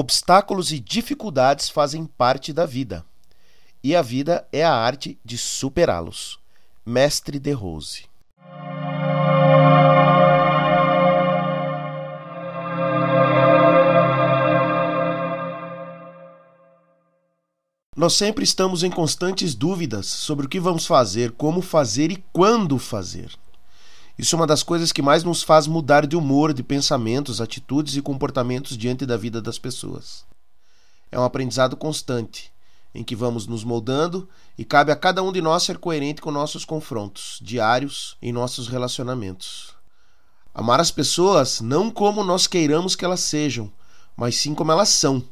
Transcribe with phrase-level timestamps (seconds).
[0.00, 3.04] Obstáculos e dificuldades fazem parte da vida,
[3.82, 6.38] e a vida é a arte de superá-los.
[6.86, 8.04] Mestre de Rose.
[17.96, 22.78] Nós sempre estamos em constantes dúvidas sobre o que vamos fazer, como fazer e quando
[22.78, 23.36] fazer.
[24.18, 27.94] Isso é uma das coisas que mais nos faz mudar de humor, de pensamentos, atitudes
[27.94, 30.24] e comportamentos diante da vida das pessoas.
[31.12, 32.52] É um aprendizado constante,
[32.92, 36.32] em que vamos nos moldando e cabe a cada um de nós ser coerente com
[36.32, 39.72] nossos confrontos diários em nossos relacionamentos.
[40.52, 43.70] Amar as pessoas não como nós queiramos que elas sejam,
[44.16, 45.22] mas sim como elas são.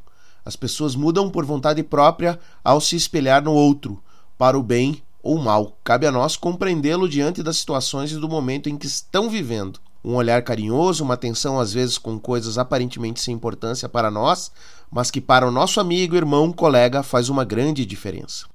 [0.45, 4.01] As pessoas mudam por vontade própria ao se espelhar no outro,
[4.39, 5.77] para o bem ou mal.
[5.83, 9.81] Cabe a nós compreendê-lo diante das situações e do momento em que estão vivendo.
[10.05, 14.53] Um olhar carinhoso, uma atenção às vezes com coisas aparentemente sem importância para nós,
[14.89, 18.47] mas que para o nosso amigo, irmão, colega faz uma grande diferença.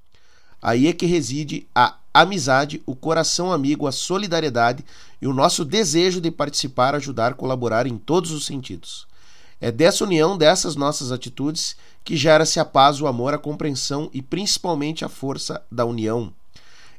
[0.62, 4.82] Aí é que reside a amizade, o coração amigo, a solidariedade
[5.20, 9.06] e o nosso desejo de participar, ajudar, colaborar em todos os sentidos.
[9.60, 14.22] É dessa união, dessas nossas atitudes, que gera-se a paz, o amor, a compreensão e
[14.22, 16.32] principalmente a força da união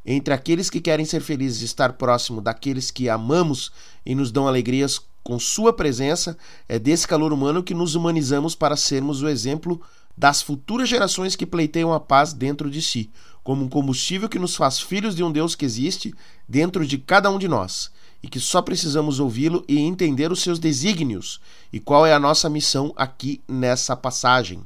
[0.06, 3.72] entre aqueles que querem ser felizes e estar próximo daqueles que amamos
[4.06, 6.38] e nos dão alegrias com sua presença,
[6.68, 9.82] é desse calor humano que nos humanizamos para sermos o exemplo
[10.18, 13.10] das futuras gerações que pleiteiam a paz dentro de si,
[13.44, 16.14] como um combustível que nos faz filhos de um Deus que existe
[16.48, 20.58] dentro de cada um de nós e que só precisamos ouvi-lo e entender os seus
[20.60, 24.64] desígnios e qual é a nossa missão aqui nessa passagem.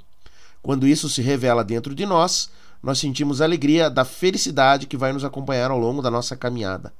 [0.61, 2.49] Quando isso se revela dentro de nós,
[2.81, 6.93] nós sentimos a alegria da felicidade que vai nos acompanhar ao longo da nossa caminhada.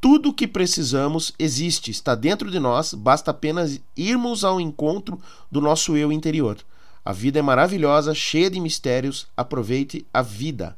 [0.00, 5.20] Tudo o que precisamos existe, está dentro de nós, basta apenas irmos ao encontro
[5.50, 6.58] do nosso eu interior.
[7.04, 10.76] A vida é maravilhosa, cheia de mistérios, aproveite a vida.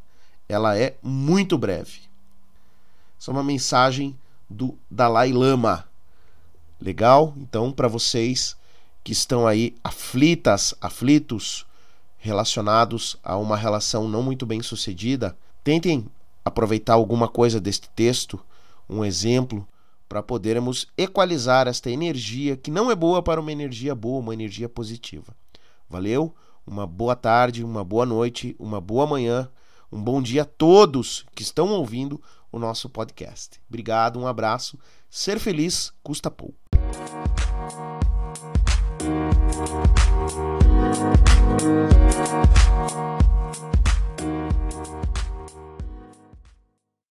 [0.48, 2.00] Ela é muito breve.
[3.18, 4.18] Essa é uma mensagem
[4.50, 5.86] do Dalai Lama.
[6.80, 7.32] Legal?
[7.36, 8.56] Então, para vocês
[9.04, 11.64] que estão aí aflitas, aflitos,
[12.22, 16.06] relacionados a uma relação não muito bem sucedida, tentem
[16.44, 18.38] aproveitar alguma coisa deste texto,
[18.88, 19.66] um exemplo,
[20.08, 24.68] para podermos equalizar esta energia que não é boa para uma energia boa, uma energia
[24.68, 25.34] positiva.
[25.90, 26.32] Valeu?
[26.64, 29.48] Uma boa tarde, uma boa noite, uma boa manhã,
[29.90, 32.22] um bom dia a todos que estão ouvindo
[32.52, 33.60] o nosso podcast.
[33.68, 34.78] Obrigado, um abraço.
[35.10, 36.54] Ser feliz custa pouco.